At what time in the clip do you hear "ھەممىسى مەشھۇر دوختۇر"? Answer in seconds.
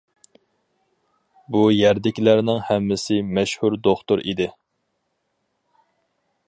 2.71-4.27